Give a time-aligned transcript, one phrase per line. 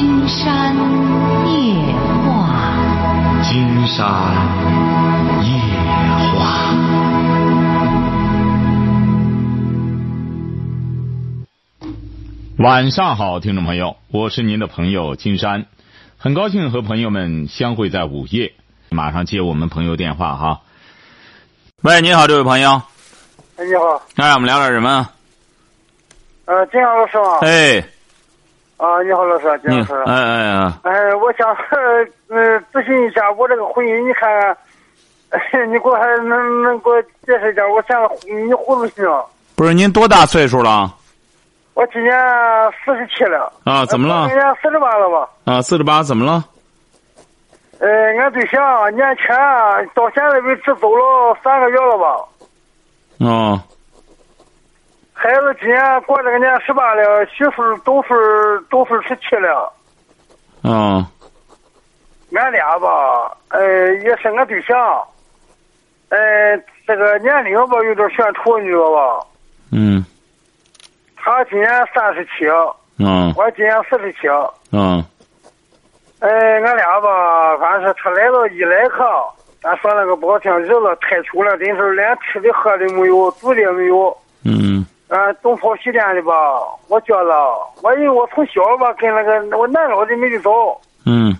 [0.00, 0.74] 金山
[1.46, 1.92] 夜
[2.24, 2.72] 话，
[3.42, 4.00] 金山
[5.44, 5.60] 夜
[6.32, 6.40] 话。
[12.56, 15.66] 晚上好，听众朋友，我是您的朋友金山，
[16.16, 18.54] 很高兴和朋友们相会在午夜。
[18.88, 20.60] 马上接我们朋友电话哈。
[21.82, 22.80] 喂，你好，这位朋友。
[23.58, 24.02] 哎，你好。
[24.16, 25.10] 那我们聊点什么？
[26.46, 27.40] 呃，这样老师吗？
[27.42, 27.84] 哎。
[28.80, 29.94] 啊，你好，老师，金老师。
[30.06, 30.72] 哎哎哎。
[30.84, 31.54] 哎，我想
[32.28, 34.56] 嗯咨询一下我这个婚姻，你看，
[35.68, 37.62] 你给我还能能给我解释一下？
[37.68, 39.04] 我现在你糊涂行？
[39.54, 40.90] 不是，您多大岁数了？
[41.74, 42.12] 我今年
[42.84, 43.52] 四十七了。
[43.64, 44.26] 啊，怎么了？
[44.28, 45.28] 今年四十八了吧？
[45.44, 46.42] 啊，四十八，怎么了？
[47.80, 49.28] 呃，俺对象年前
[49.94, 52.16] 到现在为止走了三个月了吧？
[53.18, 53.60] 哦。
[55.22, 59.70] 孩子今年过这个年十八了，媳妇都是都是十七了。
[60.64, 61.06] 嗯。
[62.34, 63.60] 俺俩吧，呃，
[63.96, 64.74] 也是俺对象，
[66.08, 66.18] 呃，
[66.86, 69.26] 这个年龄吧有点悬殊，你知道吧？
[69.72, 70.02] 嗯。
[71.16, 72.46] 他今年三十七。
[72.98, 73.30] 嗯。
[73.36, 74.20] 我今年四十七。
[74.72, 75.04] 嗯。
[76.20, 76.30] 哎，
[76.62, 79.04] 俺俩吧，反正是他来到一来客，
[79.60, 84.16] 咱说那个不好听，日子太穷了，真是连吃的喝的没有，住的也没有。
[84.46, 84.86] 嗯。
[85.10, 86.32] 啊，东跑西颠的吧，
[86.88, 90.80] 我觉着，我因为我从小吧跟那个我男老的没得早。
[91.04, 91.36] 嗯。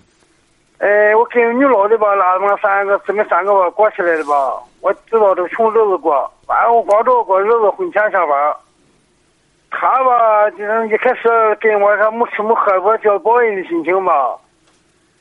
[0.78, 8.54] 哎，我跟女老的吧拉他们三个姊妹三个吧过起来的吧，我知道这个穷日子过，反正我光着过日子，婚前上班。
[9.70, 11.28] 他吧，就是一开始
[11.60, 14.36] 跟我说没吃没喝，我叫报恩的心情吧。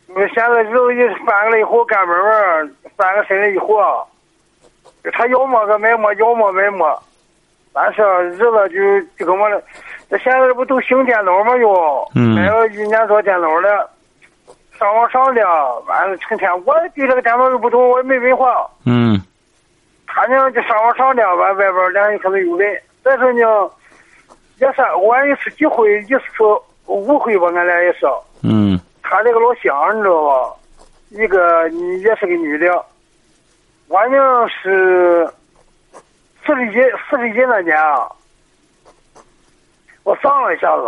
[0.07, 4.07] 那现在日子一翻过来以后，干门门翻个身来以后，
[5.13, 6.99] 他要么个买么，要么买么，
[7.73, 9.61] 但是日子就就跟我了。
[10.09, 11.55] 这现在不都兴电脑吗？
[11.57, 13.89] 又买了一年多电脑了，
[14.77, 15.41] 上网上的，
[15.87, 18.69] 完了成天我对这个电脑又不懂，我也没文化。
[18.85, 19.21] 嗯。
[20.07, 23.69] 他呢就上网上的，完外边联系可能有人，再说呢，
[24.57, 26.43] 也是我也是几回，一次
[26.87, 28.07] 误会吧，俺俩也是。
[28.41, 28.79] 嗯。
[29.03, 30.55] 他这个老乡，你知道吧？
[31.09, 32.83] 一个也是个女的，
[33.87, 35.27] 我呢是
[36.49, 38.09] 四十一四十一那年啊，
[40.03, 40.83] 我上了一下子，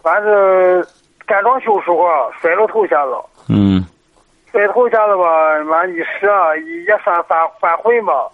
[0.00, 0.86] 反正
[1.26, 2.06] 干装修时候
[2.40, 3.12] 摔了头一下子。
[3.48, 3.84] 嗯。
[4.52, 5.24] 摔头一下子吧，
[5.68, 8.28] 完一时啊也算犯犯浑吧。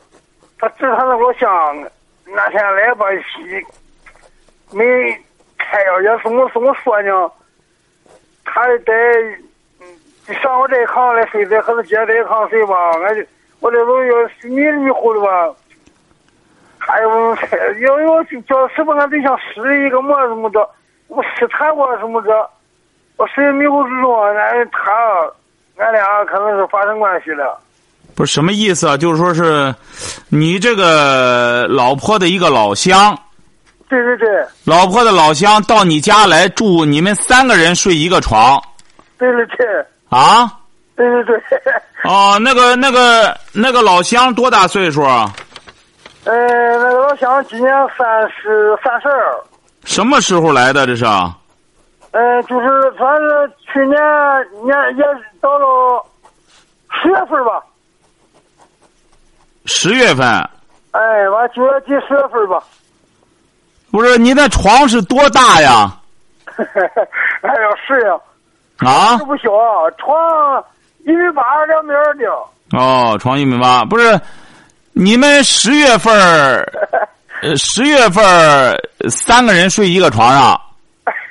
[0.59, 1.51] 他治他那老乡，
[2.27, 3.07] 那天来吧，
[4.71, 4.85] 没
[5.57, 7.31] 开药，也是我怎么说呢？
[8.45, 12.75] 他在上我这一行来睡，在和他姐这一行睡吧，
[13.05, 13.25] 俺就
[13.61, 15.55] 我这都要迷迷糊的吧。
[16.79, 17.35] 还有
[17.81, 20.69] 要要叫什么俺对象试一个么什么着，
[21.09, 22.31] 我试探过什么的，
[23.17, 24.91] 我谁迷糊之中，俺他
[25.83, 27.59] 俺俩可能是发生关系了。
[28.15, 28.97] 不是什么意思啊？
[28.97, 29.75] 就是说是
[30.29, 33.17] 你这个老婆的一个老乡。
[33.89, 34.29] 对对对，
[34.65, 38.61] 老婆的老乡到你家来住，你们三个人睡一个床。
[39.17, 39.67] 对对对。
[40.11, 40.53] 啊？
[40.97, 41.39] 对对对。
[42.05, 45.33] 哦，那个那个那个老乡多大岁数啊？
[46.29, 49.35] 呃，那个老乡今年三十三十二。
[49.85, 50.87] 什么时候来的？
[50.87, 51.07] 这是？
[52.11, 53.99] 嗯，就是反正去年
[54.63, 55.05] 年也
[55.41, 56.05] 到了
[56.91, 57.63] 十月份吧。
[59.65, 60.27] 十月份。
[60.91, 62.63] 哎，完九月底十月份吧。
[63.91, 65.91] 不是你那床是多大呀？
[67.41, 68.15] 哎呀，是呀。
[68.81, 69.17] 啊。
[69.17, 69.49] 是不小，
[69.97, 70.63] 床
[71.07, 72.27] 一米八两米二的。
[72.77, 74.21] 哦，床一米八，不是
[75.01, 76.13] 你们十月份
[77.41, 78.21] 呃，十月份
[79.09, 80.61] 三个人睡一个床上。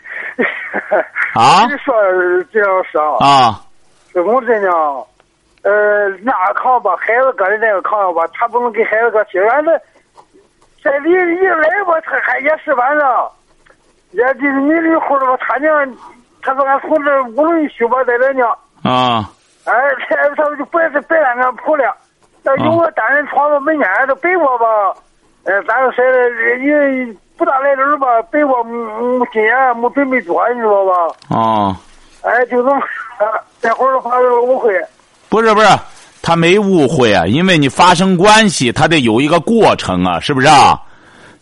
[1.36, 1.66] 啊。
[1.66, 1.94] 你说
[2.50, 3.28] 这样说啊。
[3.28, 3.62] 啊。
[4.14, 4.70] 是我这呢，
[5.64, 9.78] 呃，那炕吧孩子搁在那个炕上吧，他不能给孩子搁起，反正。
[10.82, 13.30] 这里一来吧，他还也是晚上，
[14.12, 15.36] 也就是迷迷糊的吧。
[15.42, 15.94] 他娘，
[16.42, 18.46] 他说俺从这屋里去吧，在这呢。
[18.90, 19.30] 啊。
[19.66, 19.74] 哎，
[20.08, 21.94] 他他就不是白俺俺铺了，
[22.56, 24.66] 那有个单人床吧，没撵这被窝吧，
[25.44, 26.06] 呃，咱说谁
[26.64, 30.94] 也不大来人吧，被窝没今年没准备多，你知道吧？
[31.30, 31.76] 哦。
[32.24, 32.82] 哎，就这么，
[33.62, 34.74] 这会儿发生了误会。
[35.30, 35.68] 不是不是。
[36.22, 40.78] 他没误会啊，因为你发生关系，他得有一个过程啊，是不是啊？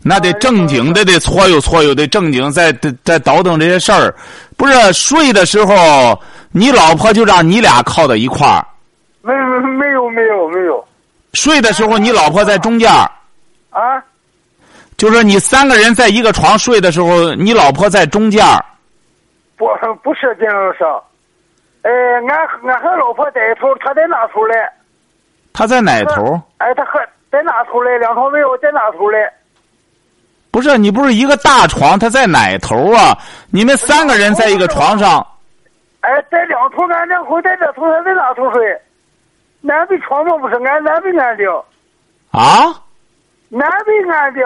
[0.04, 2.72] 那得正经的，得搓悠搓悠，得正经在
[3.04, 4.14] 在倒腾这些事儿。
[4.56, 6.20] 不是睡的时候，
[6.52, 8.64] 你老婆就让你俩靠到一块儿。
[9.24, 10.86] 没没有没有没有。
[11.36, 12.90] 睡的时候，你老婆在中间。
[13.70, 14.02] 啊。
[14.98, 18.44] 就是你三个人在一个床睡的时候，你老婆在中间。
[19.58, 19.68] 不
[20.02, 20.84] 不是金老师，
[21.82, 21.92] 呃，
[22.28, 22.30] 俺
[22.64, 24.56] 俺和老婆在一头，他在那头嘞。
[25.54, 26.42] 他在哪头？
[26.58, 27.00] 哎，他和
[27.32, 29.18] 在那头嘞，两床没有在那头嘞。
[30.52, 33.18] 不是你不是一个大床，他在哪头啊？
[33.50, 35.26] 你们三个人在一个床上。
[36.02, 38.82] 哎，在两头，俺两口在这头，他在那头睡。
[39.66, 41.44] 南北床嘛不是，俺南北俺的。
[42.32, 42.76] 啊？
[43.50, 44.42] 南北俺的。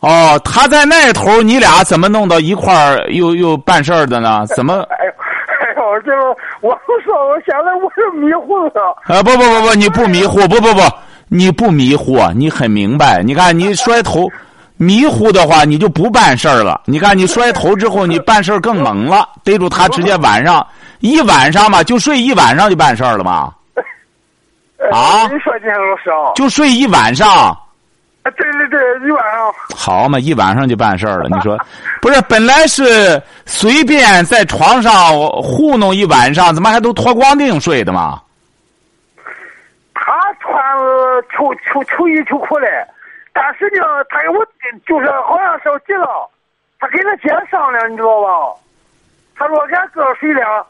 [0.00, 4.44] 哦，他在那头，你俩怎么弄到一块儿又又办事儿的呢？
[4.54, 4.82] 怎么？
[4.90, 5.12] 哎呦，
[5.60, 6.28] 哎呦，这个
[6.60, 8.96] 我说，我现在我是迷糊了。
[9.04, 10.80] 啊，不不不不，你不迷糊，不不不，
[11.28, 13.22] 你不迷糊，你很明白。
[13.22, 14.26] 你看你摔头，
[14.78, 16.80] 迷糊的话，你就不办事儿了。
[16.86, 19.28] 你看你摔头之后，你办事儿更猛了。
[19.44, 20.66] 逮住他，直接晚上
[21.00, 23.52] 一晚上嘛，就睡一晚上就办事儿了嘛。
[24.92, 25.28] 啊？
[25.32, 26.32] 你说金老师啊？
[26.34, 27.56] 就睡一晚上。
[28.22, 29.52] 对对对，一晚上。
[29.74, 31.28] 好嘛，一晚上就办事儿了。
[31.28, 31.58] 你说，
[32.02, 34.92] 不是本来是随便在床上
[35.42, 38.20] 糊弄一晚上，怎么还都脱光腚睡的嘛？
[39.94, 40.52] 他穿
[41.32, 42.68] 秋秋秋衣秋裤嘞，
[43.32, 44.44] 但是呢，他我
[44.86, 46.28] 就是好像着急了，
[46.78, 48.28] 他跟他姐商量，你知道吧？
[49.36, 50.64] 他说俺哥睡了，哎，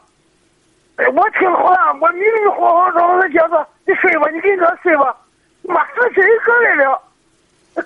[1.09, 5.15] 我听好了我迷迷糊糊说，他姐说你睡吧，你跟着睡吧，
[5.63, 7.01] 妈是谁过来了？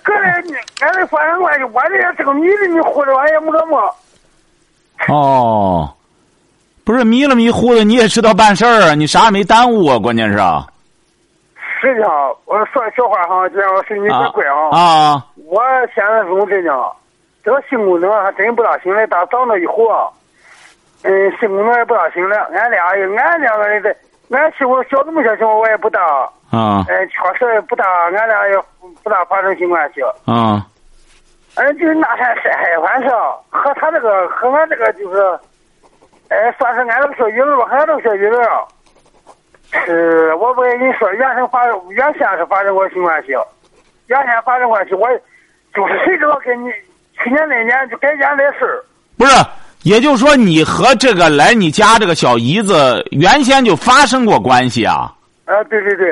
[0.03, 3.95] 搁来你，俺的发生关系，我这也是个迷迷迷糊的，俺也没个么。
[5.09, 5.93] 哦，
[6.83, 10.37] 不是迷了迷糊的，你也知道办事儿啊，你啥也没耽误啊，关键是。
[11.79, 14.75] 实际上，我说小话哈，这样是你别怪啊。
[14.75, 15.25] 啊。
[15.47, 15.61] 我
[15.93, 16.91] 现在是这样，
[17.43, 20.09] 这个性功能还真不大行嘞，但长了以后啊，
[21.05, 22.49] 嗯，性功能也不大行了。
[22.51, 23.95] 俺俩，俺两个人在，
[24.31, 26.01] 俺媳妇小这么小情况我也不大。
[26.51, 26.83] 啊。
[26.89, 28.57] 嗯，确实不大，俺俩也
[29.03, 30.01] 不大发生性关系。
[30.25, 30.65] 啊。
[31.57, 33.11] 嗯，就是那天晒海反正
[33.49, 35.39] 和他这个和俺这个就是，
[36.29, 38.41] 哎，算是俺这个小姨子吧，和俺这个小姨子。
[39.85, 43.33] 是，我不跟你说，原先发原先是发生过性关系，
[44.07, 45.07] 原先发生关系，我
[45.73, 46.71] 就是谁知道跟你
[47.13, 48.83] 去年那年就改嫁那事儿。
[49.17, 49.45] 不是，
[49.85, 55.13] 也就是说，你和这个来你家这个小姨子原先就发生过关系啊？
[55.45, 56.11] 啊，对对对。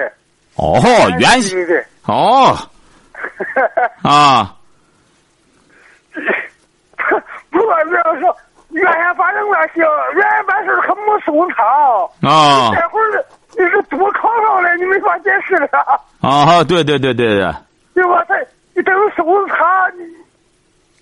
[0.56, 0.80] 哦，
[1.20, 1.86] 原先对对。
[2.06, 2.56] 哦。
[4.04, 4.56] 啊。
[7.50, 8.38] 不管这样说，
[8.70, 11.66] 原先发生关系，原先办事可没收场。
[12.22, 12.70] 啊。
[12.76, 13.26] 这会儿。
[13.56, 16.02] 你是多考上了，你没法解释了。
[16.22, 17.54] 啊，对对对对对。
[17.94, 18.24] 对吧？
[18.28, 18.36] 他
[18.76, 19.92] 你等于收拾他，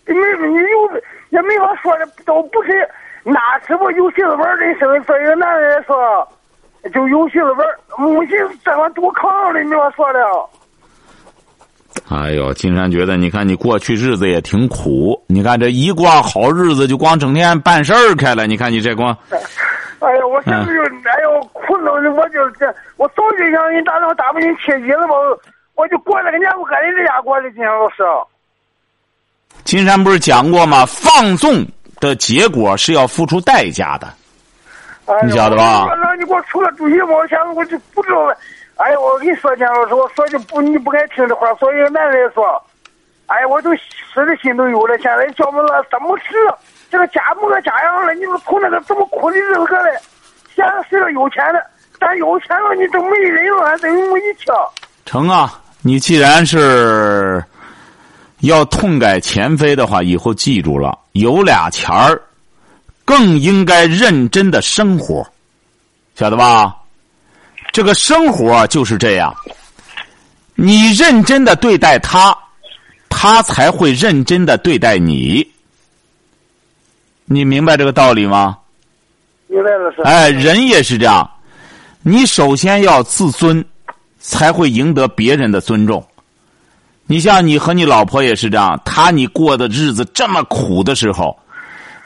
[0.06, 2.88] 你没你有也没法说的，都不是
[3.24, 4.88] 那是不有戏子玩人生。
[5.04, 6.28] 对一个男人来说，
[6.94, 7.68] 就有戏子玩
[7.98, 10.50] 母亲这玩多考上了，你没法说了。
[12.10, 19.16] 哎呦，金山觉得，你看你过去日子也挺苦，你看这一过好日子就光整天办事儿开了，你看你这光。
[20.00, 25.16] 哎呀，我现在就哎呦苦恼的，我就这，我早就想给你打电话打不进去，意思吧，
[25.76, 28.04] 我就过那个年我搁人家过的，金山老师。
[29.72, 30.86] 金山不是讲过吗？
[30.86, 31.66] 放纵
[32.02, 34.14] 的结果是要付出代价的，
[35.24, 35.88] 你晓得吧？
[36.04, 38.36] 那你给我出个主意吧，我现在我就不知道了。
[38.76, 42.62] 哎呀，我跟你说，金老师，我说句不你不爱听的话，作为男人来说，
[43.28, 43.70] 哎呀，我都
[44.14, 44.98] 死的心都有了。
[44.98, 46.34] 现在叫我们了怎么吃？
[46.90, 49.92] 这个家没个家样了，你说从那个这么苦的日子过来，
[50.54, 51.66] 现在是个有钱的，
[51.98, 54.52] 但有钱了你都没人了，等于没一切。
[55.06, 55.62] 成啊！
[55.82, 57.42] 你既然是
[58.42, 62.22] 要痛改前非的话，以后记住了，有俩钱儿，
[63.06, 65.26] 更应该认真的生活，
[66.16, 66.76] 晓得吧？
[67.72, 69.34] 这个生活就是这样，
[70.56, 72.36] 你认真的对待他，
[73.10, 75.48] 他才会认真的对待你。
[77.26, 78.58] 你明白这个道理吗？
[79.48, 80.02] 明白了，是。
[80.02, 81.30] 哎，人也是这样，
[82.02, 83.64] 你首先要自尊，
[84.20, 86.06] 才会赢得别人的尊重。
[87.12, 91.38] 你像你和你老婆也是这样，他你过的日子这么苦的时候，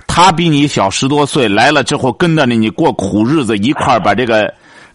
[0.08, 4.52] 他比你小十多岁，来了之后跟着你，你过苦日子，一块把这个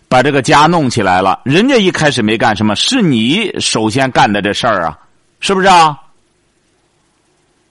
[0.08, 1.40] 把这个家弄起来了。
[1.44, 4.98] 人家一开始没干什么，是你首先干的这事儿啊，
[5.38, 5.96] 是不是啊？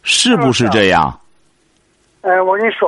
[0.03, 1.19] 是不是这样？
[2.21, 2.87] 哎，我跟你说，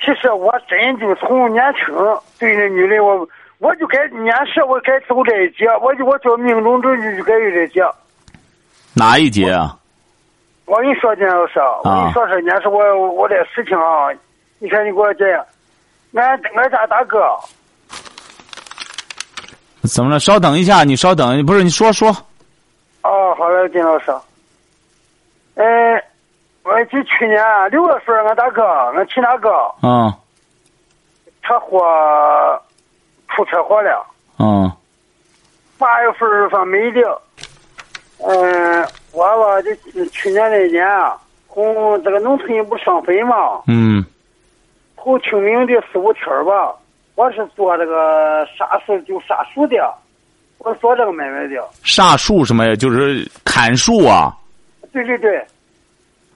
[0.00, 1.94] 其实我真就从年轻
[2.40, 3.28] 对那女人，我
[3.58, 7.80] 我就该年时我该走这一劫，我就我就命中注定就该有这劫。
[8.96, 9.76] 哪一节啊？
[10.64, 14.08] 我跟你说，金老师，我跟你说是，年是我我的事情啊，
[14.58, 15.28] 你看你给我讲，
[16.14, 17.18] 俺俺家大哥。
[19.82, 20.18] 怎么了？
[20.18, 22.08] 稍等一下，你稍等，不是你说说。
[23.02, 24.10] 哦，好嘞，金老师。
[25.54, 26.02] 嗯。
[26.64, 27.38] 我呃，就去年
[27.70, 29.50] 六月份，俺大哥，俺亲大哥，
[29.82, 30.12] 嗯
[31.44, 31.80] 车祸
[33.28, 34.04] 出车祸了。
[34.38, 34.72] 嗯
[35.78, 37.22] 八月份儿算没的，
[38.18, 41.16] 嗯，我吧就去年那年啊，
[41.52, 44.04] 从这个农村不上坟嘛，嗯
[44.96, 46.74] 头清明的四五天儿吧，
[47.14, 49.94] 我是做这个杀树就杀树的，
[50.58, 51.62] 我做这个买卖的。
[51.82, 52.74] 杀树什么呀？
[52.74, 54.36] 就是砍树啊。
[54.92, 55.46] 对对对，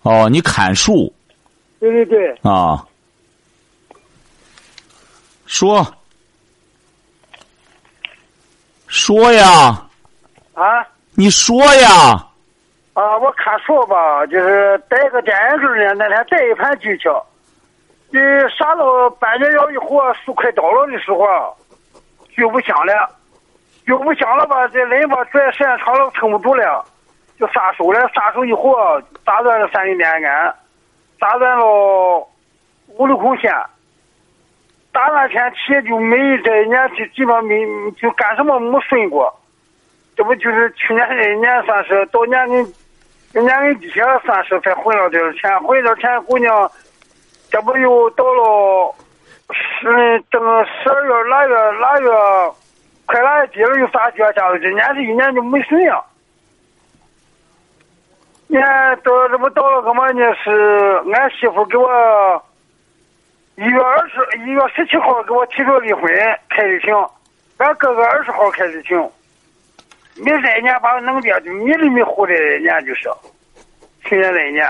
[0.02, 1.12] 哦，你砍树
[1.80, 2.86] 对对对，啊？
[5.46, 5.84] 说
[8.86, 9.84] 说呀，
[10.54, 10.86] 啊
[11.20, 12.16] 你说呀。
[12.94, 17.10] 啊，我看树吧，就是带个电线杆儿呢，那天带一盘锯去，
[18.08, 21.52] 你杀到半截腰以后，树快倒了的时候啊，
[22.30, 23.06] 锯不响了，
[23.86, 26.82] 就不响了吧，这人吧拽时间长了撑不住了，
[27.38, 28.74] 就撒手了，撒手以后，
[29.22, 30.54] 打断了三根电杆，
[31.18, 32.26] 打断了
[32.96, 33.52] 五六孔线，
[34.90, 37.60] 打那天起就没这一年就基本上没
[38.00, 39.38] 就干什么没顺过，
[40.20, 42.46] 这不就是去年这一年算是到年
[43.32, 46.70] 跟年跟底下算是才混了点儿钱，混点儿钱，姑娘，
[47.50, 48.94] 这不又到了
[49.50, 52.10] 十正十二月腊月腊月
[53.06, 55.98] 快腊月底了，又撒脚家了，今年这一年就没顺呀。
[58.46, 60.34] 你看到这不到了个嘛呢？
[60.44, 61.88] 是俺媳妇给我
[63.56, 66.02] 一月二十一月十七号给我提出离婚
[66.50, 66.94] 开的庭，
[67.56, 69.10] 俺哥哥二十号开的庭。
[70.16, 73.08] 没这一年把我弄的就迷里迷糊的一年就是，
[74.04, 74.68] 去年那一年，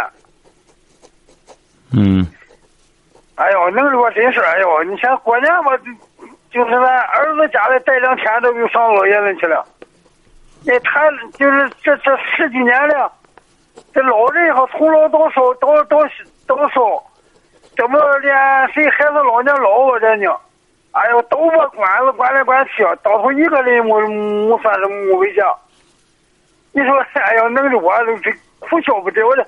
[1.93, 2.27] 嗯
[3.37, 4.85] 哎呦，弄得我真是哎呦！
[4.85, 5.85] 你像过年我，就
[6.53, 9.67] 就是咱儿子家里待两天都又上老爷子去了。
[10.67, 13.11] 那他就是这这十几年了，
[13.95, 15.99] 这老人哈从老到少到到
[16.47, 17.03] 到少，
[17.77, 18.35] 怎么连
[18.75, 20.37] 谁孩子老年老我这呢？
[20.93, 25.43] 哎呦，都把管子管来管去，到头一个人没没算是没回家。
[26.73, 29.47] 你说，哎呦，弄得我都这哭笑不得，我这。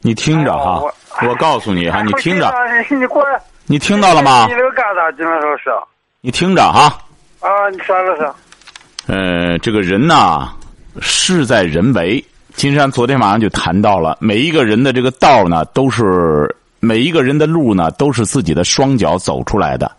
[0.00, 0.82] 你听着哈，
[1.26, 2.52] 我告诉你哈，你听着，
[2.90, 4.54] 你过来，你听到了吗你？
[4.54, 5.10] 这个干啥？
[5.12, 5.70] 基本上是
[6.20, 6.98] 你听着哈。
[7.40, 9.12] 啊，你说了是。
[9.12, 10.52] 呃，这个人呐，
[11.00, 12.22] 事在人为。
[12.54, 19.90] 金山昨天晚上就谈到了，每一个人的这个道呢，都是每一个人的路呢，都是自己的双脚走出来的。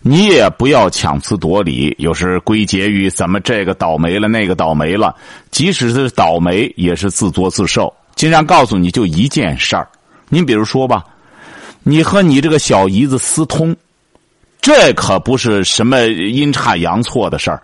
[0.00, 5.14] 你也不要强词夺理，有时归结于怎么这个倒霉了，那个倒霉了。
[5.50, 7.92] 即使是倒霉，也是自作自受。
[8.14, 9.88] 金山告诉你就一件事儿，
[10.28, 11.04] 您比如说吧，
[11.82, 13.76] 你和你这个小姨子私通，
[14.60, 17.60] 这可不是什么阴差阳错的事儿。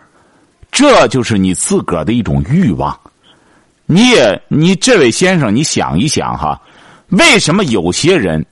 [0.72, 2.98] 这就是你自个儿的一种欲望。
[3.86, 6.60] 你也，你这位先生，你想一想哈，
[7.10, 8.44] 为什么有些人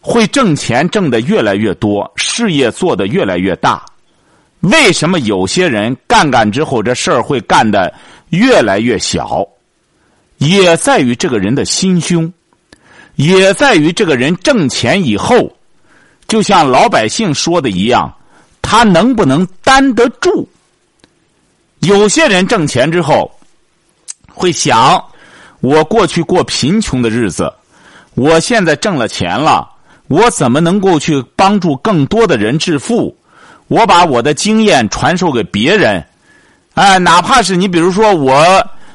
[0.00, 3.84] 会挣钱挣得越来越多，事业做得越来越大？
[4.60, 7.92] 为什么有些人干干之后这事儿会干得
[8.30, 9.46] 越来越小？
[10.38, 12.32] 也在于这个人的心胸，
[13.16, 15.54] 也在于这个人挣钱以后，
[16.28, 18.10] 就像老百姓说的一样，
[18.62, 20.48] 他能不能担得住？
[21.80, 23.30] 有些人挣钱之后，
[24.28, 25.02] 会想：
[25.60, 27.52] 我过去过贫穷的日子，
[28.14, 29.68] 我现在挣了钱了，
[30.10, 33.16] 我怎么能够去帮助更多的人致富？
[33.68, 36.04] 我把我的经验传授给别人，
[36.74, 38.44] 哎，哪怕是你，比如说我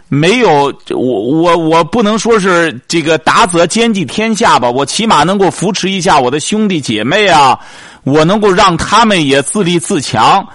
[0.10, 7.58] 没有，我我我不能说是这个达则兼济天下吧，我起码能够扶持一下我的兄弟姐妹啊，
[8.04, 10.46] 我能够让他们也自立自强。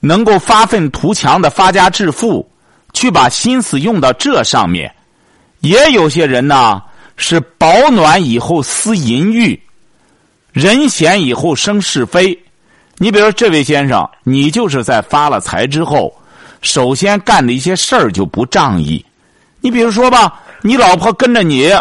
[0.00, 2.50] 能够发愤图强的发家致富，
[2.92, 4.90] 去把心思用到这上面。
[5.60, 6.82] 也有些人呢
[7.16, 9.60] 是保暖以后思淫欲，
[10.52, 12.38] 人闲以后生是非。
[12.98, 16.14] 你比如说这位先生，你就是在发了财之后，
[16.60, 19.04] 首先干的一些事儿就不仗义。
[19.60, 21.72] 你比如说吧，你老婆跟着你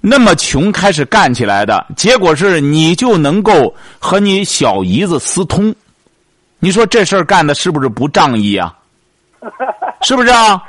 [0.00, 5.74] 那么穷开始干起来的，结果是你就能够和你小姨子私通。
[6.58, 8.74] 你说这事儿干的是不是不仗义啊？
[10.02, 10.62] 是不是啊？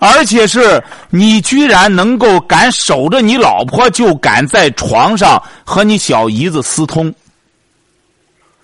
[0.00, 7.12] 而且是你居然能够敢守着你老婆，就敢在床上和你小姨子私通，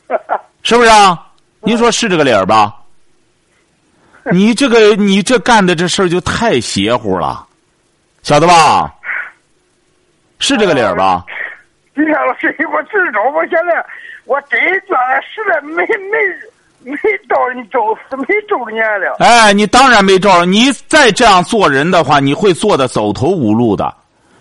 [0.63, 1.21] 是不是啊？
[1.61, 2.75] 您说是这个理儿吧？
[4.33, 7.47] 你这个你这干的这事儿就太邪乎了，
[8.23, 8.93] 晓得吧？
[10.39, 11.25] 是这个理儿吧？
[11.95, 13.87] 你看老师，我知道，我现在
[14.25, 16.19] 我真觉得实在没没。
[16.85, 16.97] 没
[17.29, 19.17] 招你找死没周年了。
[19.19, 20.45] 哎，你当然没招。
[20.45, 23.93] 你再这样做人的话，你会做的走投无路的。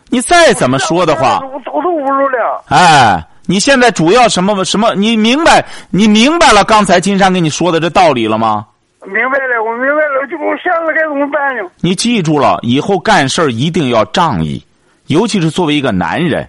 [0.10, 2.64] 你再怎么说的话，我走投无路了。
[2.68, 4.94] 哎，你现在主要什么什么？
[4.96, 5.66] 你明白？
[5.90, 8.66] 你明白了刚才金山跟你说的这道理了吗？
[9.06, 11.70] 明白了，我明白了，就我想着该怎么办呢？
[11.82, 14.64] 你记住了，以后干事儿一定要仗义，
[15.08, 16.48] 尤其是作为一个男人，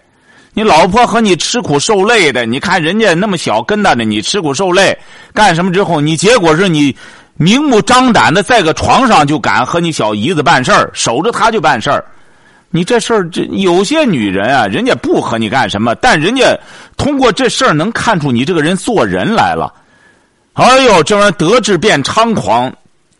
[0.55, 4.97] 你老婆和你吃苦受累的，你看人家那么小跟着的，你吃苦受累
[5.35, 6.97] 干什么之后，你结果是你
[7.37, 12.05] 明目张胆的在个床上就敢和你小姨子办事儿，守着她就办事儿。
[12.71, 16.57] 你这事儿，这有些女人啊，人家不和你干什么，但人家
[16.97, 19.73] 通过这事儿能看出你这个人做人来了。
[20.55, 22.73] 哎呦，这玩意儿得志变猖狂，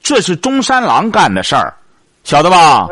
[0.03, 1.75] 这是中山狼干的事儿，
[2.23, 2.89] 晓得吧？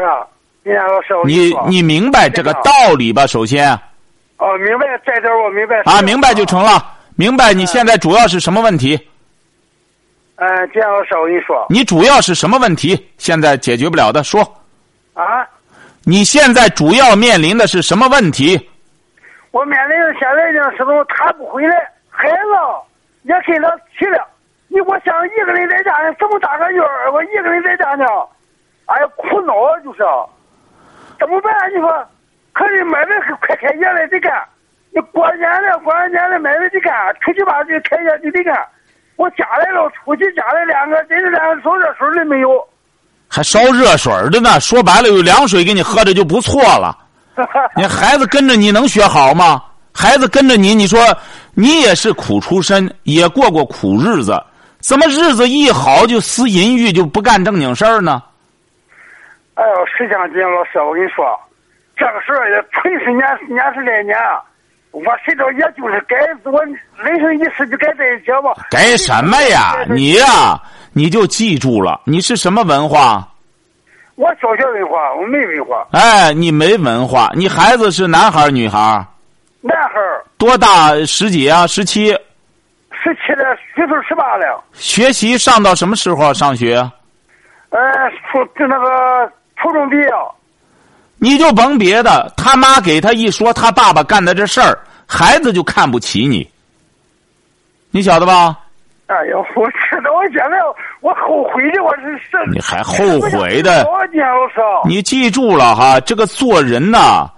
[1.25, 3.27] 你你明白这个道理吧？
[3.27, 3.79] 首先
[4.43, 5.81] 哦，明白这点儿我明白。
[5.85, 6.85] 啊，明白就成了。
[7.15, 8.99] 明白你现在主要是什么问题？
[10.35, 12.99] 嗯，这样老师，我跟你说你主要是什么问题？
[13.19, 14.43] 现在解决不了的说，
[15.15, 15.47] 啊，
[16.03, 18.59] 你现在主要面临的是什么问题？
[19.53, 21.77] 我面临的现在呢是种他不回来，
[22.11, 22.37] 孩子
[23.23, 24.27] 也跟他去了。
[24.67, 28.05] 你我想一个人在家呢，这么大个院儿，我一个人在家呢，
[28.87, 30.03] 哎呀，苦恼啊就是，
[31.21, 31.55] 怎么办？
[31.73, 32.05] 你说，
[32.53, 32.83] 可是
[33.41, 34.33] 快开业了得干，
[34.91, 38.55] 你过年了过完年了买了得干，出去吧就开业就得干。
[39.17, 42.67] 我家来了，出去家来两个真是连个烧热水的没有。
[43.29, 44.59] 还烧热水的呢？
[44.61, 46.97] 说白了，有凉水给你喝着就不错了。
[47.77, 49.63] 你孩子跟着你能学好吗？
[49.95, 50.99] 孩子跟着你，你说
[51.55, 54.43] 你也是苦出身，也过过苦日子，
[54.81, 58.23] 怎么日子一好就思淫欲，就不干正经事儿呢？
[59.55, 61.39] 哎呦，实际上，金老师，我跟你说，
[61.97, 64.17] 这个事儿也纯是年年是来年，
[64.91, 66.17] 我谁知道，也就是该
[66.51, 66.63] 我
[67.03, 68.53] 人生一世就该这一起吧。
[68.71, 69.75] 该什么呀？
[69.89, 70.61] 你呀、
[70.93, 73.29] 你就记住了，你是什么文化？
[74.17, 75.87] 我小学文化，我没文化。
[75.93, 77.31] 哎，你没文化。
[77.35, 79.07] 你孩子是男孩儿女孩儿？
[79.61, 80.95] 男孩儿多大？
[81.07, 81.67] 十几啊？
[81.67, 82.11] 十七？
[82.91, 84.63] 十七了，虚岁十八了。
[84.73, 86.77] 学习上到什么时候上学？
[87.71, 87.81] 呃，
[88.31, 90.09] 初就那个初中毕业，
[91.23, 96.45] 你就甭别的，他妈给他一说他爸爸干的这事儿，孩子就看不起你，
[97.93, 98.59] 你晓得吧？
[99.07, 100.59] 哎呦，我知道，我现在
[101.01, 102.37] 我后悔的，我是是。
[102.51, 103.87] 你还后悔的
[104.85, 107.31] 你记住了哈，这个做人呐，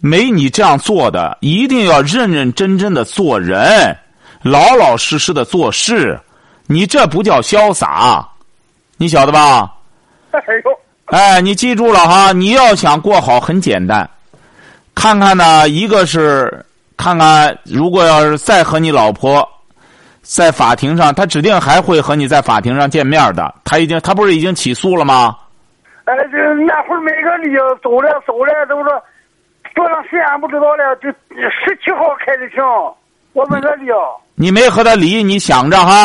[0.00, 3.96] 没你这样做的，一定要认认真真的做人，
[4.42, 6.18] 老老实实的做事，
[6.66, 8.26] 你这不叫潇洒，
[8.96, 9.72] 你晓得吧？
[10.32, 10.70] 哎呦，
[11.10, 14.08] 哎，你记住了哈，你要想过好很简单，
[14.94, 16.64] 看看呢，一个是
[16.96, 19.48] 看看，如果要是再和你老婆
[20.20, 23.54] 在法庭上，他指定还会和你在法庭上见面的。
[23.64, 25.34] 他已经，他不是已经起诉了吗？
[26.04, 28.90] 哎，这那会儿没个理由走了走了，都是
[29.74, 31.08] 多长时间不知道了，就
[31.48, 32.62] 十七号开的庭，
[33.32, 33.86] 我问他离
[34.34, 36.04] 你没和他离，你想着哈，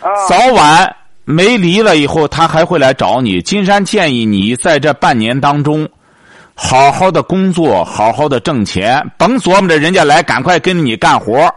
[0.00, 3.40] 啊，早晚没离了以后，他还会来找你。
[3.42, 5.88] 金山建议你在这半年当中，
[6.54, 11.52] 好好的工作，好好的挣钱，甭琢磨着人家来赶快跟着你干活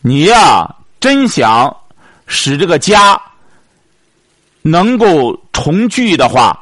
[0.00, 1.74] 你呀，真想
[2.26, 3.20] 使这个家
[4.62, 6.58] 能够重聚的话，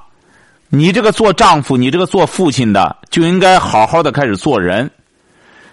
[0.68, 4.90] 你这个做丈夫，你这个做父亲的，就应该好好的开始做人。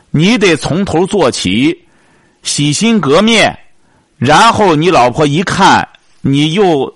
[0.10, 1.86] 你得从头做起，
[2.42, 3.58] 洗心革面，
[4.18, 5.88] 然后你老婆一看
[6.26, 6.94] 你又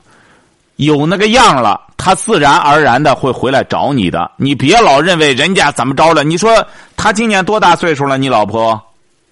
[0.78, 4.32] 有那个样了，他自然而然的会回来找你的。
[4.38, 6.24] 你别老认为人家怎么着了。
[6.24, 8.18] 你说他今年多大岁数了？
[8.18, 8.82] 你老婆？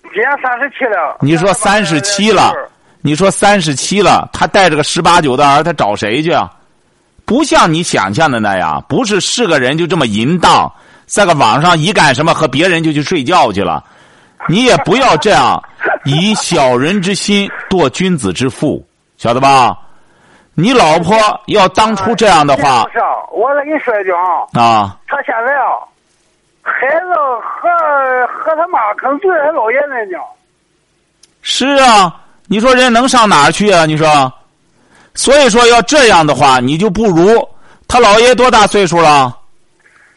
[0.04, 1.18] 今年三十七了。
[1.22, 2.52] 你说三十七了，
[3.02, 6.52] 你说三十七了，他带着个十八九的儿，他找谁去啊？
[7.24, 10.70] 不像你想象的那样，不是是个人就这么淫荡，
[11.06, 13.82] 在个网上一干什么和别人就去睡觉去了。
[14.50, 15.64] 你也不要这样，
[16.04, 18.86] 以小人之心度君子之腹，
[19.18, 19.78] 晓得吧？
[20.56, 21.16] 你老婆
[21.48, 23.00] 要当初这样的话不是，
[23.32, 25.84] 我再给你说一句啊，啊，他现在啊，
[26.62, 27.70] 孩子和
[28.28, 30.24] 和他妈可能对他姥爷那呢。
[31.42, 33.86] 是啊，你说人能上哪儿去啊？
[33.86, 34.32] 你说，
[35.14, 37.48] 所以说要这样的话，你就不如
[37.88, 39.38] 他姥爷多大岁数了？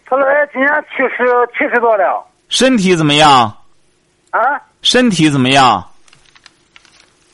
[0.07, 3.53] 他姥爷今年七十七十多了身体怎么样？
[4.31, 4.41] 啊？
[4.83, 5.85] 身体怎么样？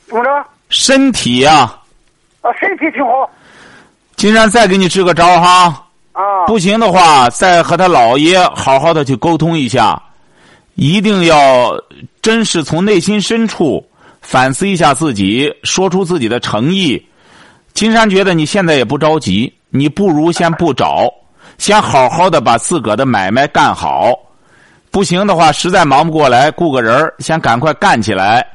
[0.07, 0.45] 怎么着？
[0.71, 1.79] 身体呀、啊，
[2.53, 3.29] 身体挺好
[4.17, 6.47] 金山再给你支个招哈，啊。
[6.47, 10.01] 不行的话，再和他姥爷好好的去沟通一下，
[10.75, 11.75] 一定要
[12.23, 13.85] 真是从内心深处
[14.21, 17.05] 反思一下自己，说出自己的诚意。
[17.73, 21.13] 金山觉得你现在也不着急，你不如先不找，
[21.59, 24.13] 先好好的把自个儿的买卖干好。
[24.93, 28.47] 不行的话，实在忙不过来，雇个人儿，先赶快干起来。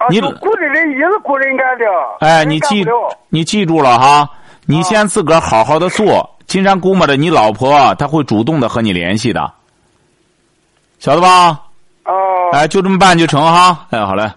[0.00, 1.84] 啊，你就雇的人也是雇人干的。
[2.20, 2.82] 哎，你记
[3.28, 4.26] 你记住了哈，
[4.64, 6.28] 你先自个儿好好的做。
[6.46, 9.52] 金山估摸着你老婆啊她会主动的和你联系的，
[10.98, 11.60] 晓得吧？
[12.04, 12.12] 哦，
[12.52, 13.86] 哎，就这么办就成哈。
[13.90, 14.28] 哎，好嘞。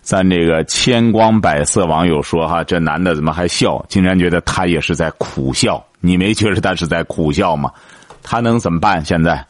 [0.00, 3.84] 咱这个千光百色网友说哈，这男的怎么还笑？
[3.88, 5.84] 竟然觉得他也是在苦笑。
[6.00, 7.70] 你没觉得他是在苦笑吗？
[8.22, 9.04] 他能怎么办？
[9.04, 9.44] 现在，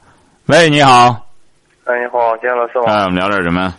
[0.47, 1.15] 喂，你好，
[1.85, 2.85] 哎，你好，金老师吗？
[2.87, 3.75] 哎，我们聊点什么？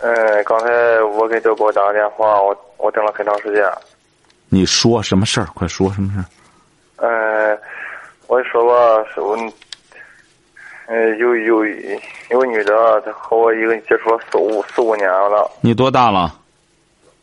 [0.00, 3.64] 嗯，刚才我给豆哥打个电话，我我等了很长时间。
[4.50, 5.46] 你说什么事儿？
[5.54, 6.26] 快说什么事儿？
[7.08, 7.58] 嗯，
[8.26, 9.34] 我说吧，是我，
[10.86, 11.64] 嗯，有有
[12.28, 15.50] 有个女的，她和我一个接触了四五四五年了。
[15.62, 16.34] 你多大了？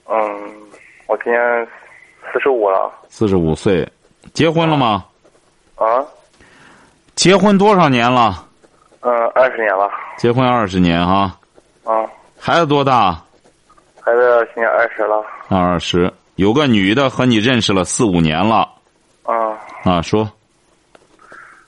[0.07, 0.17] 嗯，
[1.05, 1.67] 我今年
[2.33, 2.91] 四十五了。
[3.07, 3.87] 四十五岁，
[4.33, 5.05] 结婚了吗？
[5.75, 6.03] 啊？
[7.13, 8.47] 结婚多少年了？
[9.01, 9.89] 嗯，二十年了。
[10.17, 11.35] 结婚二十年哈。
[11.83, 12.05] 啊，
[12.37, 13.21] 孩子多大？
[14.01, 15.23] 孩子今年二十了。
[15.47, 16.11] 二十。
[16.35, 18.67] 有个女的和你认识了四五年了。
[19.23, 19.57] 啊。
[19.83, 20.29] 啊，说。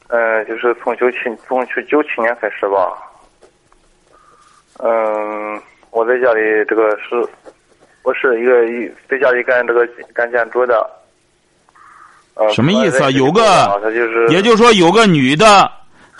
[0.10, 1.17] 嗯，就是从九七
[1.48, 2.98] 从九九七年开始吧。
[4.80, 7.15] 嗯，我在家里这个是，
[8.04, 10.89] 我是一个一在家里干这个干建筑的。
[12.34, 13.10] 呃什么意思啊？
[13.12, 13.41] 有个，
[14.30, 15.70] 也就是说有个女的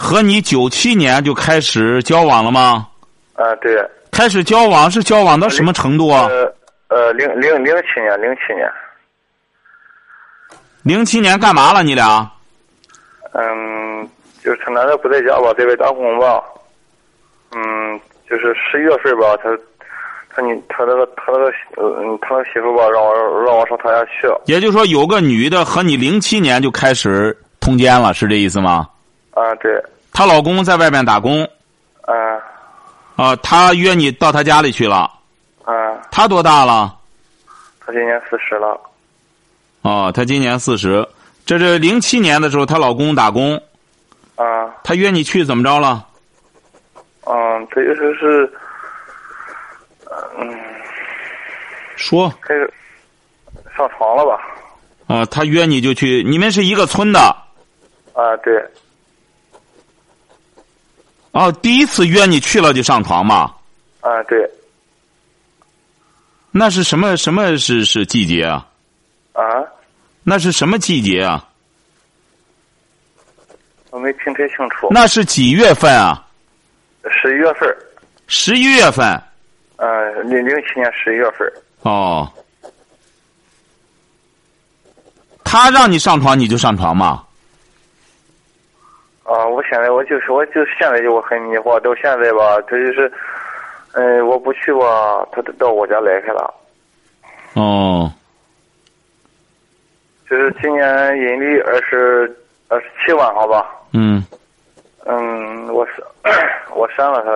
[0.02, 2.88] 和你九七年就开始交往了吗？
[3.36, 3.78] 啊，对。
[4.10, 6.28] 开始交往是交往到什么程度啊？
[6.28, 6.54] 呃
[6.88, 8.68] 呃，零零零七年，零七年。
[10.82, 11.84] 零七年干嘛了？
[11.84, 12.28] 你俩？
[13.34, 14.10] 嗯，
[14.44, 16.44] 就是他男的不在家吧，在外打工吧。
[17.56, 19.56] 嗯，就是十一月份吧，他
[20.36, 24.28] 他你他那个他那个嗯他那个媳妇吧，让我让我上他家去。
[24.46, 28.88] 也就是说，有个女的和你零七年就开始通奸了，是这意思吗？
[29.32, 29.84] 啊，对。
[30.14, 31.44] 她老公在外面打工。
[32.02, 32.14] 啊。
[33.16, 35.10] 啊，她约你到她家里去了。
[35.64, 35.74] 啊。
[36.12, 36.98] 她多大了？
[37.80, 38.80] 她今年四十了。
[39.82, 41.08] 哦，她今年四十。
[41.46, 43.56] 这是零七年的时候，她老公打工。
[44.36, 44.70] 啊。
[44.84, 46.06] 她约你去怎么着了？
[47.26, 48.54] 嗯，这就是是，
[50.38, 50.60] 嗯。
[51.96, 52.30] 说。
[52.42, 52.74] 开始
[53.78, 54.42] 上床了吧？
[55.08, 57.20] 啊，他约你就去，你们是一个村的。
[58.14, 58.54] 啊，对。
[61.32, 63.54] 哦，第一次约你去了就上床嘛？
[64.02, 64.50] 啊，对。
[66.52, 67.16] 那是什么？
[67.16, 68.68] 什么是是季节啊？
[69.34, 69.42] 啊？
[70.24, 71.48] 那是什么季节啊？
[73.92, 74.88] 我没听太清楚。
[74.92, 76.26] 那是几月份啊？
[77.22, 77.78] 十一月份。
[78.28, 79.06] 十一月份。
[79.78, 81.52] 嗯，零零七年十一月份。
[81.82, 82.30] 哦。
[85.44, 87.26] 他让你上床你就上床吗？
[89.24, 93.12] 啊，我现在我就是我就现在就我很迷惑，到现在吧，他就是，
[93.94, 96.54] 嗯，我不去吧，他都到我家来开了。
[97.54, 98.12] 哦。
[100.30, 102.34] 就是今年阴历二十
[102.70, 103.70] 二十七万，好吧。
[103.94, 104.26] 嗯。
[105.06, 106.04] 嗯，我是
[106.74, 107.32] 我扇了他，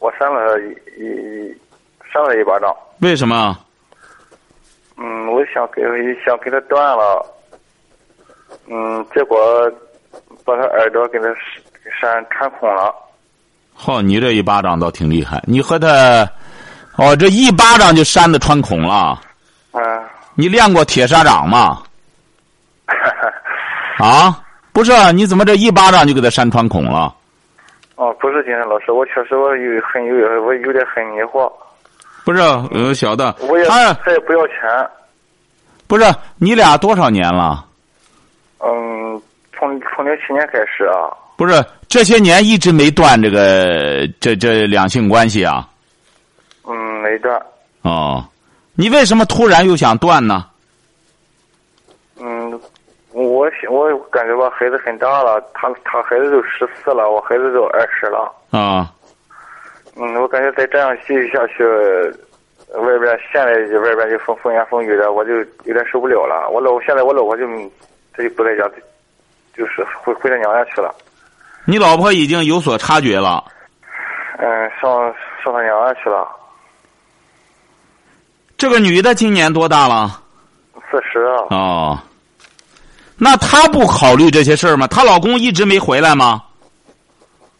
[0.00, 0.70] 我删了他一
[1.02, 1.56] 一
[2.12, 2.74] 扇了一巴掌。
[3.00, 3.56] 为什么？
[4.96, 5.82] 嗯，我想给
[6.24, 7.24] 想给他断了，
[8.68, 9.70] 嗯，结果
[10.44, 11.26] 把他耳朵给他
[12.00, 12.94] 扇穿孔了。
[13.74, 15.42] 好，你这一巴掌倒挺厉害。
[15.46, 15.88] 你和他，
[16.96, 19.20] 哦，这一巴掌就扇的穿孔了。
[19.72, 19.82] 嗯。
[20.36, 21.82] 你练过铁砂掌吗？
[23.98, 24.40] 啊，
[24.72, 27.14] 不是，你怎么这一巴掌就给他扇穿孔了？
[27.96, 31.50] 哦，不是金山老师，我确实我有很有我有点很疑惑。
[32.24, 34.56] 不是，呃，小的，我也他他也不要钱。
[35.86, 36.04] 不是，
[36.38, 37.66] 你俩多少年了？
[38.60, 39.20] 嗯，
[39.60, 41.12] 从从零七年开始啊。
[41.36, 45.68] 不是，这些年一直没断这个这这两性关系啊？
[46.66, 47.40] 嗯，没断。
[47.82, 48.24] 哦，
[48.74, 50.44] 你为什么突然又想断呢？
[52.18, 52.60] 嗯，
[53.12, 58.30] 我我感觉吧，孩子很大了，他他孩子都十四了，我孩子都二十了。
[58.50, 58.92] 啊。
[59.96, 61.64] 嗯，我感觉再这样继续下去，
[62.74, 65.32] 外边现在外边就风风言风语的，我就
[65.64, 66.50] 有点受不了了。
[66.50, 67.46] 我老现在我老婆就
[68.14, 68.70] 她就不在家，
[69.60, 70.94] 就是回回她娘家去了。
[71.66, 73.44] 你老婆已经有所察觉了。
[74.38, 74.90] 嗯，上
[75.44, 76.26] 上她娘家去了。
[78.56, 80.22] 这个女的今年多大了？
[80.90, 81.44] 四十啊。
[81.50, 81.98] 哦。
[83.18, 84.86] 那她不考虑这些事儿吗？
[84.86, 86.42] 她老公一直没回来吗？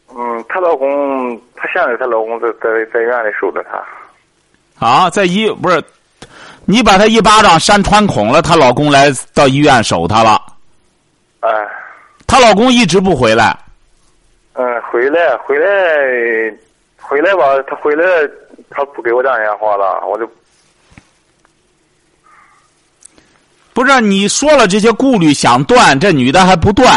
[0.08, 4.86] 嗯，她老公，她现在她老公在在在院里守着她。
[4.86, 5.84] 啊，在医不是，
[6.64, 10.40] 你把她一巴掌扇穿孔了，她老公来到医院守她了。
[12.40, 13.57] 老公一直不回来。
[14.55, 15.66] 嗯，回来回来
[16.96, 18.05] 回来吧，他回来
[18.68, 20.29] 他不给我打电话了，我就
[23.72, 26.92] 不是你说了这些顾虑想断，这女的还不断，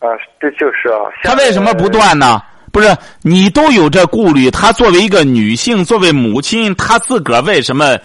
[0.00, 0.08] 啊，
[0.40, 0.98] 这就是啊。
[1.22, 1.88] 她为什么不？
[1.88, 2.42] 断呢？
[2.72, 7.96] 不是你都有这顾虑，她作为一个女性，作为母亲，她自个儿为什么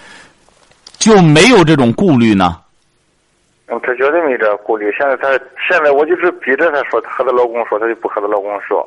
[0.99, 2.60] 就没有这种顾虑呢？
[3.71, 4.93] 嗯，她绝对没这顾虑。
[4.97, 5.29] 现在她
[5.67, 8.85] 现在我就是逼着她说，她和她老公说，她就不和她老公说。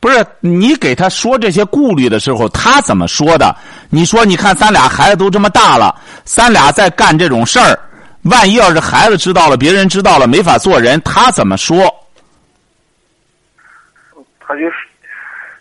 [0.00, 3.52] 不是你给她说这些顾虑的时候，她怎么说的？
[3.90, 7.76] 你说，你看咱俩孩子都这么大了，咱俩在干这种事儿，
[8.30, 11.92] 万一要是孩子知道了，别人知道了，没法做人，她怎么说？
[14.40, 14.74] 他就是，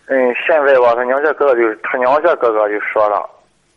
[0.05, 3.27] 嗯，现在吧，他娘家哥哥就他娘家哥哥就说了，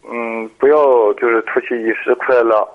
[0.09, 0.76] 嗯，不要
[1.14, 2.68] 就是图其一时快乐，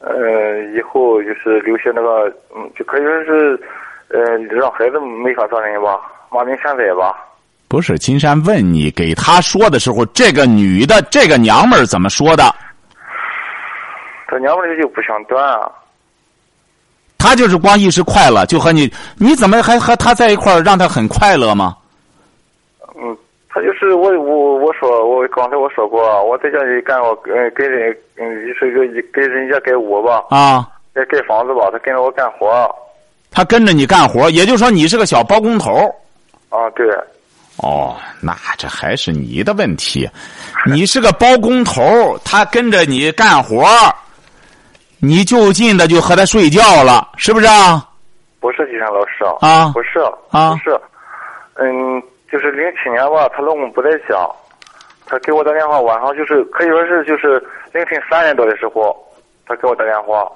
[0.00, 2.24] 呃，以后就是留下那个，
[2.56, 3.60] 嗯，就可以说是，
[4.08, 7.14] 呃，让孩子没法做人吧，骂名现在吧。
[7.68, 12.44] 不是金山问你，给他说的时候，这个女的，这个娘们儿怎么说的？
[14.26, 15.70] 他娘们儿就不想断啊，
[17.18, 21.76] 她就是光一时快乐，就和你，你怎么还和他在一块儿，让他很快乐吗？
[23.62, 28.26] 就是我我我说我刚才我说过，我在家里干我呃给人嗯
[28.58, 28.80] 是个
[29.12, 32.74] 给人家盖屋吧，啊，盖盖房子吧，他跟着我干活
[33.30, 35.70] 他跟着你干活，也就是说你是个小包工头。
[36.48, 36.84] 啊，对，
[37.58, 40.08] 哦，那这还是你的问题。
[40.66, 43.64] 你是个包工头，他跟着你干活，
[44.98, 47.86] 你就近的就和他睡觉了，是不是啊？
[48.40, 49.98] 不是金山老师啊不是
[50.30, 50.80] 啊不是，
[51.56, 54.16] 嗯，就是零七年吧，她老公不在家，
[55.06, 58.96] 她给我打电话，晚上就是可以说是就是凌晨三点多的时候，
[59.46, 60.30] 她给我打电话，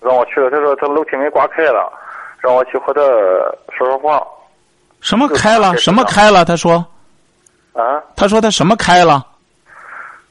[0.00, 1.92] 让我去了，她说她楼梯门刮开了，
[2.40, 3.00] 让我去和她
[3.76, 4.24] 说说话，
[5.00, 5.76] 什么开了？
[5.76, 6.44] 什么开了？
[6.44, 6.84] 他说，
[7.72, 9.26] 啊，他说他什么开了？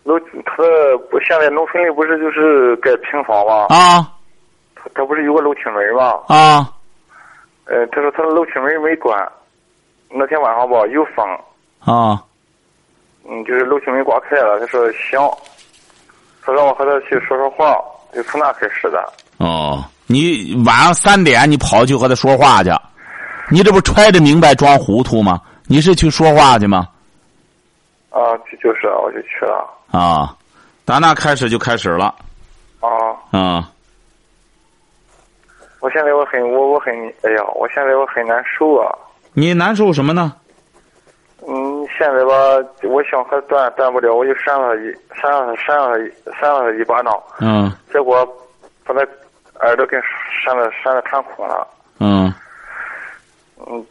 [0.03, 0.63] 楼她
[1.09, 3.67] 不现在农村里不是就是盖平房吗？
[3.69, 4.03] 啊
[4.75, 6.19] 她她不是有个楼梯门吗？
[6.27, 6.69] 啊
[7.65, 9.17] 呃，她说她的楼梯门没关，
[10.13, 11.25] 那天晚上吧有风。
[11.79, 12.23] 啊！
[13.25, 15.19] 嗯，就是楼梯门刮开了，他说行，
[16.41, 17.75] 他让我和他去说说话，
[18.13, 19.13] 就从那开始的。
[19.37, 22.69] 哦，你晚上三点你跑去和他说话去，
[23.49, 25.41] 你这不揣着明白装糊涂吗？
[25.67, 26.87] 你是去说话去吗？
[28.09, 28.19] 啊，
[28.51, 29.65] 就就是我就去了。
[29.91, 30.35] 啊，
[30.85, 32.13] 打那开始就开始了。
[32.81, 32.89] 啊，
[33.31, 33.71] 啊，
[35.79, 38.93] 我现在我很我我很哎呀，我现在我很难受啊。
[39.33, 40.33] 你难受什么呢？
[41.45, 42.33] 嗯，现在吧，
[42.83, 48.25] 我想和断断不了，我就扇了他一扇了他扇了他扇了他一巴掌，嗯结果
[48.85, 49.01] 把他
[49.59, 49.97] 耳朵给
[50.43, 51.67] 扇了扇了穿孔了。
[51.99, 52.33] 嗯，
[53.67, 53.85] 嗯，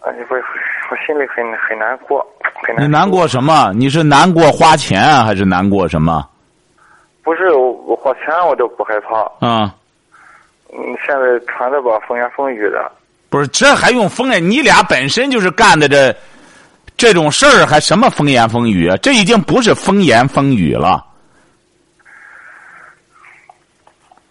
[0.00, 0.36] 哎，我
[0.90, 2.26] 我心里很很难过，
[2.66, 2.84] 很难。
[2.84, 3.10] 你难？
[3.10, 3.72] 过什么？
[3.74, 6.26] 你是难过花钱啊，还是难过什么？
[7.22, 9.20] 不是我我花钱我都不害怕。
[9.46, 9.74] 啊，
[10.72, 12.90] 嗯，现在传的吧风言风语的，
[13.32, 14.50] 不是，这还用风言？
[14.50, 16.14] 你俩本身就是干的这
[16.98, 18.96] 这种事儿，还什么风言风语啊？
[18.98, 21.02] 这已经不是风言风语了。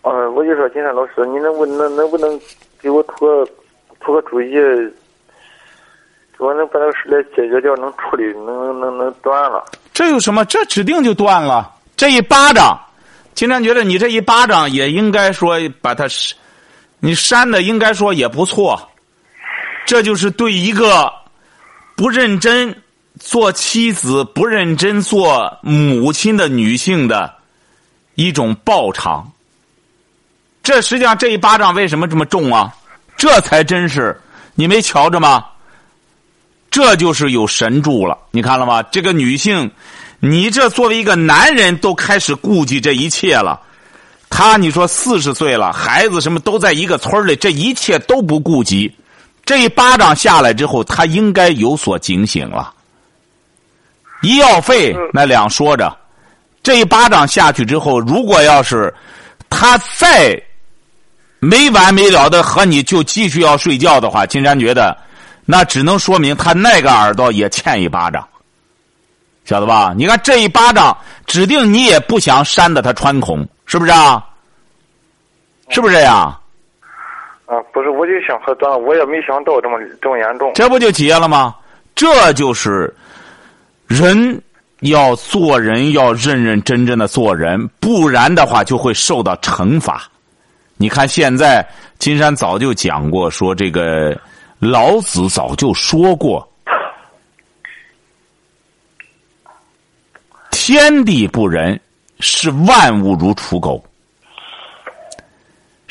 [0.03, 2.39] 呃，我就说金山老师，你能不能能不能
[2.79, 3.43] 给我出个
[4.05, 4.55] 出个主意，
[6.37, 9.65] 我能把这个事来解决掉，能处理，能能能能断了。
[9.95, 10.45] 这有什么？
[10.45, 11.73] 这指定就断了。
[11.97, 12.79] 这一巴掌，
[13.33, 16.05] 金山觉得你这一巴掌也应该说把他，
[16.99, 18.79] 你扇的应该说也不错。
[19.85, 21.11] 这就是对一个
[21.95, 22.81] 不认真
[23.19, 27.33] 做妻子、不认真做母亲的女性的
[28.15, 29.31] 一种报偿。
[30.63, 32.73] 这实际上这一巴掌为什么这么重啊？
[33.17, 34.19] 这才真是
[34.55, 35.45] 你没瞧着吗？
[36.69, 38.81] 这就是有神助了，你看了吗？
[38.83, 39.69] 这个女性，
[40.19, 43.59] 你这作为一个男人都开始顾及这一切了。
[44.29, 48.89] 他你说四十岁了，孩子什么都在一个村里，这一切都不顾及。
[49.43, 52.73] 这一巴掌下来之后，他应该有所警醒了。
[54.21, 55.97] 医药费那两说着，
[56.61, 58.93] 这一巴掌下去之后，如果要是
[59.49, 60.41] 他再
[61.39, 64.95] 没完没了的和你就继续要睡觉的话，金山觉得
[65.43, 68.27] 那只能说明他那个耳朵也欠一巴掌，
[69.43, 69.93] 晓得吧？
[69.97, 74.23] 你看这一巴掌，指定你也不想扇得他穿孔，是不是啊？
[75.69, 76.40] 是不是这样？
[77.51, 80.53] 啊，不是，我就想和断，我也没想到这么这么严重。
[80.55, 81.53] 这不就结了吗？
[81.93, 82.95] 这就是
[83.87, 84.41] 人
[84.79, 90.03] 要做人，要认认真真的做人，不然的话就会受到惩罚。
[90.77, 91.67] 你看现在
[91.99, 94.17] 金山早就讲过，说这个
[94.57, 96.49] 老子早就说过，
[100.51, 101.77] 天地不仁，
[102.21, 103.83] 视万物如刍狗；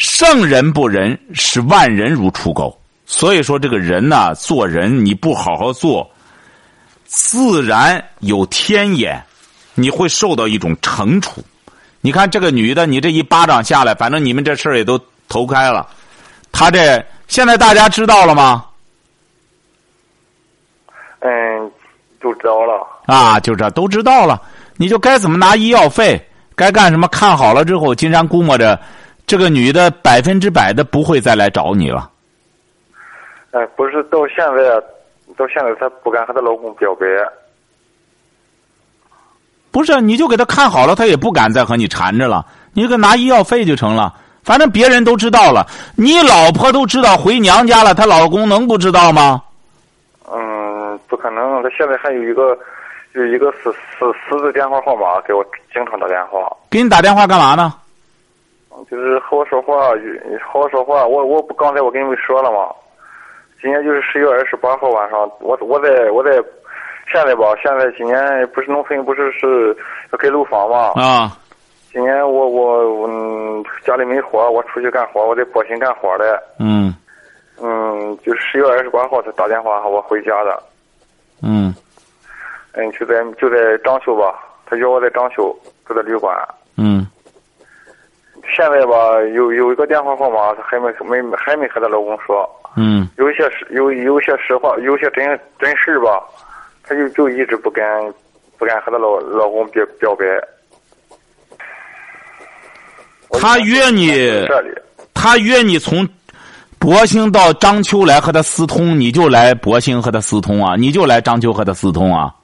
[0.00, 2.74] 圣人不仁，使万人如刍狗。
[3.04, 6.10] 所以说，这个人呐，做人你不好好做，
[7.04, 9.22] 自然有天眼，
[9.74, 11.44] 你会受到一种惩处。
[12.00, 15.86] 你看这个女的，你这一巴掌下来，反正你们这事儿也都投开了。
[16.50, 18.64] 她这现在大家知道了吗？
[21.18, 21.70] 嗯，
[22.22, 22.86] 就知道了。
[23.04, 24.40] 啊，就这都知道了，
[24.78, 26.18] 你就该怎么拿医药费，
[26.54, 28.80] 该干什么，看好了之后，金山估摸着，
[29.30, 32.10] 这个女的百分之百的不会再来找你了。
[33.52, 34.68] 哎，不是，到现在，
[35.36, 37.06] 到现在她不敢和她老公表白。
[39.70, 42.44] 不是，你就给她看好了，她也不敢再和你缠着了。
[42.72, 44.12] 你给拿医药费就成了，
[44.42, 45.64] 反正别人都知道了，
[45.94, 49.40] 你老婆都知道回娘家了，她老公能不知道吗？
[50.28, 52.58] 嗯，不可能，她现在还有一个，
[53.12, 55.40] 有一个私私私自电话号码给我
[55.72, 56.40] 经常打电话。
[56.68, 57.72] 给你打电话干嘛呢？
[59.30, 59.90] 就是和我说话，
[60.44, 61.06] 好好说话。
[61.06, 62.74] 我我不刚才我跟你们说了吗？
[63.62, 66.32] 今年就是十月二十八号晚上，我我在我在
[67.12, 69.76] 现在吧，现在今年不是农村不是是
[70.10, 70.92] 要盖楼房吗？
[70.96, 71.30] 啊，
[71.92, 76.42] 今年我我嗯家里没活，我出去干活，我在博新干活的。
[76.58, 76.92] 嗯
[77.62, 80.60] 嗯，就十月二十八号他打电话喊我回家的。
[81.42, 81.72] 嗯
[82.74, 85.54] 嗯，就在就在章丘吧，他约我在章丘
[85.86, 86.36] 住的旅馆。
[88.50, 92.48] 嗯现在吧，有有一个电话号码，她还没没还没和她老公说。
[92.76, 95.24] 嗯有一些实有有一些实话，有些真
[95.58, 96.22] 真事吧，
[96.82, 97.84] 她就就一直不敢
[98.58, 100.24] 不敢和她老老公表表白。
[103.32, 104.10] 他约你
[105.14, 106.06] 他约你从
[106.80, 110.74] 博兴到章丘来和他私通，你就来博兴和他私通啊？
[110.76, 112.34] 你就来章丘和他私通啊？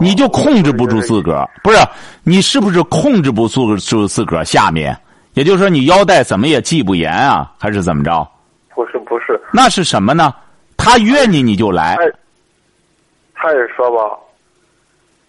[0.00, 1.78] 你就控制不住自个儿，不是？
[2.24, 4.44] 你是不是控制不住住自个儿？
[4.44, 4.96] 下面，
[5.34, 7.52] 也就是说，你腰带怎么也系不严啊？
[7.58, 8.26] 还是怎么着？
[8.74, 10.34] 不是不是，那是什么呢？
[10.76, 14.16] 他约你你就来，他他也说吧，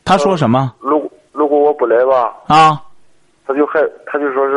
[0.06, 2.82] 他说什么如如果我不来吧，啊？
[3.46, 4.54] 他就还他就说是，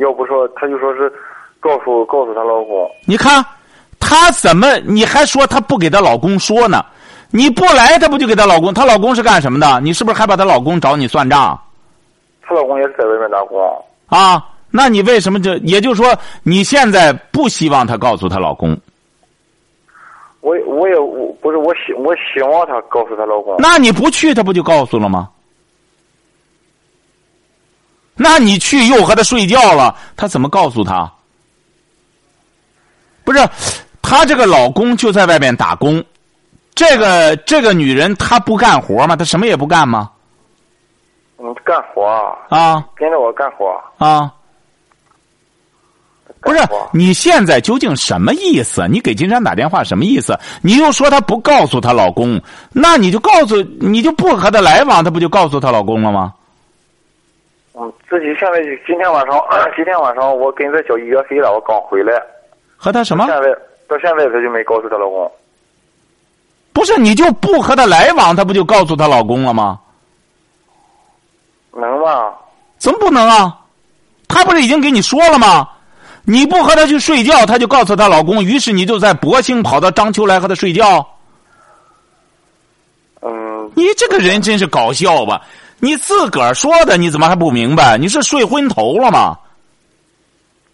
[0.00, 1.12] 要不说他就说是
[1.60, 3.44] 告诉告诉他老公，你看，
[4.00, 4.76] 他怎么？
[4.78, 6.84] 你还说他不给他老公说呢？
[7.36, 8.72] 你不来，她不就给她老公？
[8.72, 9.78] 她老公是干什么的？
[9.80, 11.60] 你是不是还把她老公找你算账
[12.40, 13.60] 她老公也是在外面打工。
[14.06, 14.42] 啊？
[14.70, 15.54] 那你为什么就？
[15.58, 18.78] 也就是说，你现在不希望她告诉她老公？
[20.40, 25.28] 我我也我不是我希我希望她告诉她老公，那你不去，她不就告诉了吗？
[28.14, 31.12] 那你去又和她睡觉了，她怎么告诉她？
[33.24, 33.46] 不是，
[34.00, 36.02] 她这个老公就在外面打工，
[36.76, 39.16] 这个这个女人她不干活吗？
[39.16, 40.12] 她什么也不干吗？
[41.38, 43.74] 嗯，干活啊，啊跟着我干活。
[43.98, 44.32] 啊！
[46.42, 46.60] 不是
[46.92, 48.86] 你现在究竟什么意思？
[48.88, 50.38] 你给金山打电话什么意思？
[50.62, 52.40] 你又说她不告诉她老公，
[52.72, 56.32] 那你就告诉你就不和她来往，她不就告诉她老公了吗？
[57.74, 59.38] 嗯，自己现在今天晚上，
[59.74, 62.22] 今天晚上我跟她交医药费了，我刚回来。
[62.76, 63.42] 和她什么现？
[63.42, 63.50] 在
[63.88, 65.30] 到现在她就没告诉她老公。
[66.76, 69.80] 不是你就不和她来往，她不就告诉她老公了吗？
[71.72, 72.34] 能吗？
[72.76, 73.58] 怎么不能啊？
[74.28, 75.66] 她不是已经给你说了吗？
[76.26, 81.02] 你不和她去睡觉，她就告诉她老公，于是你就在博兴跑到章丘来和她睡觉。
[83.22, 85.40] 嗯，你这个人真是搞笑吧？
[85.80, 87.96] 你自个儿说的，你怎么还不明白？
[87.96, 89.34] 你是睡昏头了吗？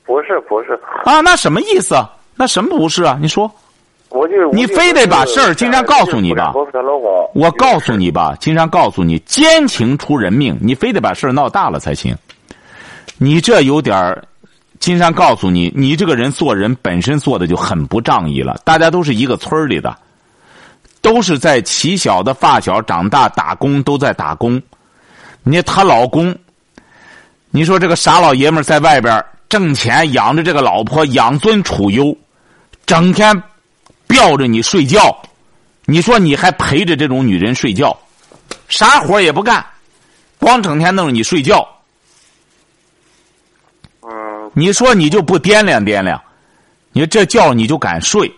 [0.04, 0.72] 不是不是，
[1.04, 1.94] 啊，那什么意思？
[2.34, 3.16] 那什么不是啊？
[3.20, 3.48] 你说，
[4.12, 6.52] 我就你非得把事儿金山告诉你吧。
[7.34, 12.16] 我告诉你吧，金山告诉你，奸情出人命，你非得把事儿闹大了才行。
[13.18, 14.22] 你这有点儿，
[14.78, 18.60] 金山告诉你，你这个人做人本身做的就很不仗义了。
[18.64, 19.96] 大家都是一个村儿里的，
[21.00, 24.60] 都是在起小的发小长大打工，都在打工。
[25.42, 26.34] 你看她老公，
[27.50, 32.16] 你说这个傻老爷们儿在外边挣钱养着这个老婆，养尊处优，
[32.86, 33.42] 整天
[34.12, 35.22] 吊着你睡觉。
[35.86, 37.98] 你说你还陪着这种女人睡觉，
[38.68, 39.64] 啥活也不干，
[40.38, 41.66] 光整天弄着你睡觉。
[44.02, 46.22] 嗯，你说你就不掂量掂量，
[46.92, 48.30] 你这觉你就敢睡，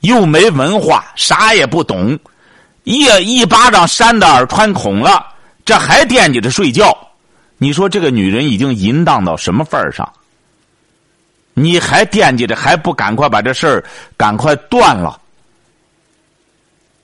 [0.00, 2.16] 又没文化，啥也不懂，
[2.84, 5.26] 一一巴掌扇的耳穿孔了，
[5.64, 6.96] 这还惦记着睡觉，
[7.58, 10.10] 你说这个女人已经淫荡到什么份儿上？
[11.54, 13.84] 你还惦记着，还不赶快把这事儿
[14.16, 15.18] 赶快断了？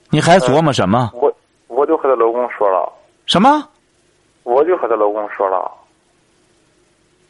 [0.09, 1.11] 你还琢磨什么？
[1.13, 1.31] 我
[1.67, 2.91] 我就和她老公说了，
[3.25, 3.67] 什么？
[4.43, 5.71] 我就和她老公说了，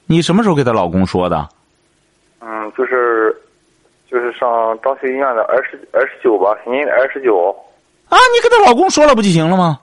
[0.05, 1.49] 你什么时候给她老公说的？
[2.39, 3.35] 嗯，就是
[4.09, 7.53] 就是上张学医院的二十二十九吧，今年的二十九。
[8.07, 9.77] 啊，你给她老公说了不就行了吗？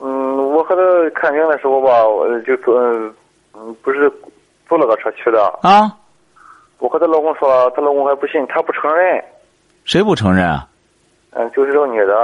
[0.00, 0.82] 嗯，我和她
[1.18, 2.78] 看病的时候吧，我就坐
[3.54, 4.12] 嗯，不是
[4.68, 5.42] 坐了个车去的。
[5.62, 5.90] 啊，
[6.78, 9.24] 我和她老公说，她老公还不信，她不承认。
[9.84, 10.66] 谁不承认啊？
[11.30, 12.14] 嗯，就是这个女的，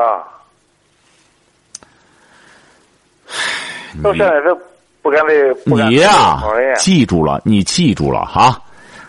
[4.02, 4.56] 到现在是
[5.02, 6.40] 不敢再不敢你呀。
[6.76, 8.60] 记住了，你记住了哈。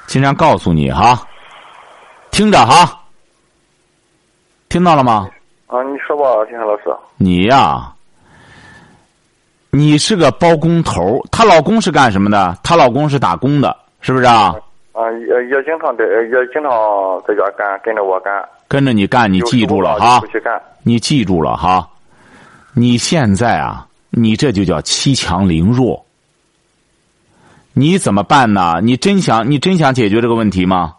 [0.06, 1.26] 经常告诉你哈，
[2.30, 3.02] 听着哈，
[4.70, 5.30] 听到了吗？
[5.68, 6.84] 啊，你说吧，金山老师。
[7.18, 7.92] 你呀、
[9.72, 12.58] 你是个包工头，她老公是干什么的？
[12.64, 14.54] 她老公是打工的，是不是啊？
[14.96, 18.32] 啊，也也经常在也经常在家干，跟着我干。
[18.70, 20.60] 跟着你干，你记住了哈去干。
[20.84, 21.86] 你记住了哈，
[22.74, 26.06] 你现在啊，你这就叫欺强凌弱。
[27.74, 28.80] 你怎么办呢？
[28.82, 30.96] 你真想你真想解决这个问题吗？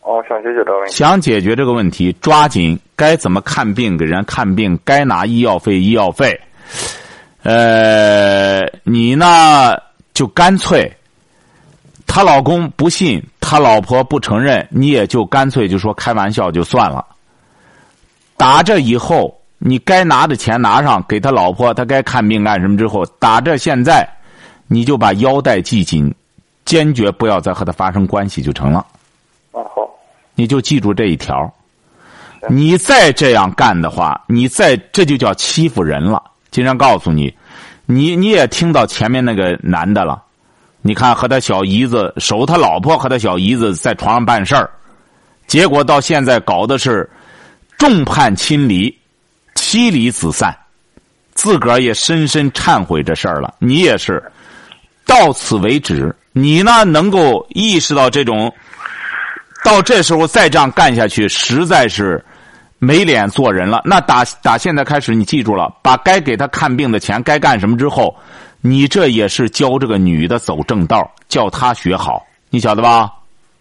[0.00, 0.92] 哦，想解决这个问题。
[0.92, 6.40] 想解决这个问题，抓紧该怎么看病给人看病，该拿医药费医药费。
[7.44, 9.76] 呃，你呢
[10.12, 10.90] 就干脆，
[12.14, 17.04] 她老公不信，他老婆不承认，你也就干脆就说开玩笑就算了。
[18.36, 24.08] 打这以后，你该拿的钱拿上，给他老婆，他该看病干什么之后，打这现在，
[24.68, 26.14] 你就把腰带系紧，
[26.64, 28.86] 坚决不要再和他发生关系就成了。
[30.36, 31.52] 你就记住这一条。
[32.48, 36.22] 你再这样干的话，你再这就叫欺负人了。
[36.52, 37.36] 经常告诉你，
[37.86, 40.22] 你你也听到前面那个男的了，
[40.86, 44.68] 你看和他小姨子守他老婆和他小姨子在床上办事儿，
[45.46, 47.08] 结果到现在搞的是
[47.78, 48.94] 众叛亲离，
[49.54, 50.54] 妻离子散，
[51.32, 53.54] 自个儿也深深忏悔这事儿了。
[53.58, 54.22] 你也是
[55.06, 56.14] 到此为止。
[56.32, 58.52] 你呢，能够意识到这种。
[59.64, 62.22] 到这时候再这样干下去，实在是
[62.78, 63.80] 没脸做人了。
[63.86, 68.14] 那打打现在开始，你记住了，把该给他看病的钱该干什么之后，
[68.66, 73.12] 你这也是教这个女的走正道，叫她学好，你晓得吧？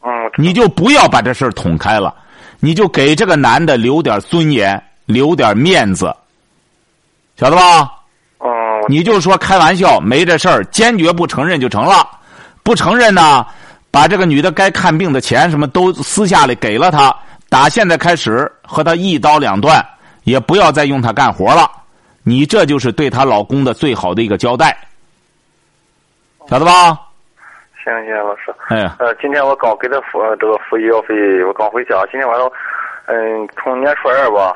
[0.01, 2.15] 嗯，你就不要把这事儿捅开了，
[2.61, 6.15] 你就给这个男的留点尊严，留点面子，
[7.35, 7.91] 晓得吧？
[8.39, 8.47] 嗯，
[8.87, 12.07] 你就说开玩笑，没这事儿，坚决不承认就成了。
[12.63, 13.45] 不承认呢，
[13.91, 17.13] 把这个女的该看病的钱什么都私下里给了她。
[17.49, 19.85] 打现在开始和她一刀两断，
[20.23, 21.69] 也不要再用她干活了。
[22.23, 24.77] 你这就是对她老公的最好的一个交代，
[26.49, 26.99] 晓得吧？
[27.83, 28.53] 行行，老师。
[28.69, 31.13] 哎，呃，今天我刚给他付呃这个付医药费，
[31.45, 31.95] 我刚回家。
[32.11, 32.49] 今天晚上，
[33.07, 34.55] 嗯，从年初二吧，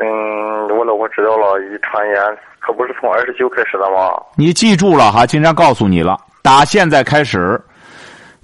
[0.00, 2.16] 嗯，我老婆知道了，一传言，
[2.60, 4.12] 可不是从二十九开始的吗？
[4.36, 6.16] 你记住了哈，金山告诉你了。
[6.42, 7.60] 打现在开始，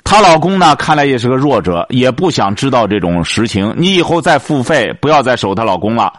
[0.03, 3.73] 她老公呢，看来也是个弱者，也不想知道这种实情。
[3.77, 6.13] 你以后再付费，不要再守她老公了，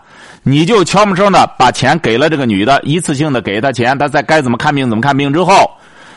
[0.44, 5.70] 你就悄没声的把钱给了这个女的，一次性的给她钱，她在该怎么看病怎么看病之后，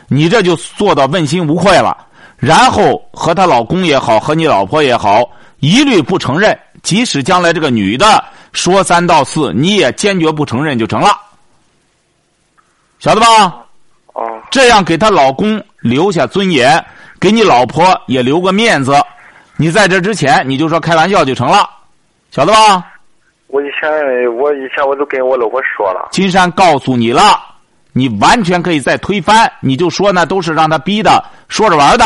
[0.08, 1.96] 你这就做到问心无愧了。
[2.36, 5.28] 然后和她老公也好，和你老婆也好，
[5.60, 6.58] 一律不承认。
[6.82, 11.18] 即使将来这个女的说三道四，你也坚决不承认就成了，
[12.98, 13.26] 晓得吧？
[14.12, 16.84] 哦，这样给她老公留下尊严，
[17.18, 18.94] 给你老婆也留个面子。
[19.56, 21.68] 你在这之前你就说开玩笑就成了，
[22.30, 22.86] 晓得吧？
[23.48, 23.90] 我以前
[24.36, 27.40] 我以前我都跟我老婆说了，金山告诉你了，
[27.96, 32.04] 你完全可以再推翻，你就说呢都是让他逼的，说着玩的。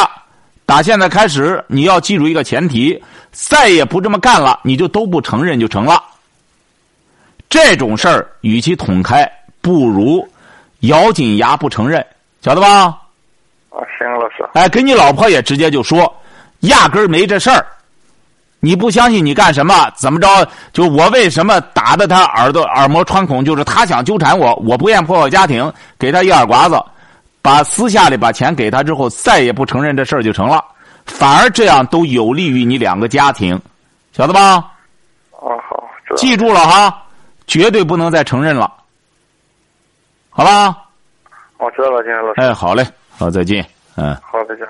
[0.64, 6.01] 打现在开始，你要记住一个前提，再也不这么干了，你就都不承认就成了。
[7.49, 9.28] 这种事儿，与其捅开，
[9.61, 10.24] 不如
[10.82, 12.07] 咬紧牙不承认，
[12.41, 12.84] 晓得吧？
[13.70, 16.14] 啊，行，老师，哎，跟你老婆也直接就说，
[16.61, 17.66] 压根儿没这事儿。
[18.61, 19.90] 你不相信你干什么？
[19.96, 20.26] 怎么着？
[20.72, 23.44] 就我为什么打的他耳朵耳膜穿孔？
[23.44, 26.78] 就是他想纠缠我，我不愿破坏家庭，给他一耳刮子，
[27.40, 30.62] 把私下里把钱给他之后，再也不承认这事儿就成了。
[31.06, 33.58] 反而这样都有利于你两个家庭，
[34.12, 34.56] 晓得吧？
[35.32, 37.02] 啊，好，记住了哈，
[37.46, 38.70] 绝对不能再承认了，
[40.28, 40.76] 好吧？
[41.56, 42.40] 我知道了，金山老师。
[42.40, 42.86] 哎，好嘞，
[43.18, 44.14] 好，再见，嗯。
[44.16, 44.66] 好，再见。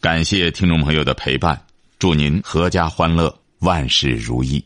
[0.00, 1.60] 感谢听众朋友的陪伴，
[1.98, 4.64] 祝您阖家欢乐，万事如意。